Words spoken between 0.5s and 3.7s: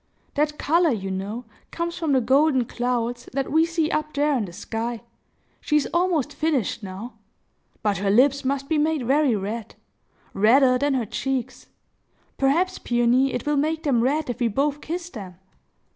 color, you know, comes from the golden clouds, that we